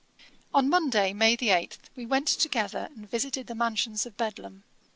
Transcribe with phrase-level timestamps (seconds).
[0.51, 4.63] On Monday, May 8, we went together and visited the mansions of Bedlam.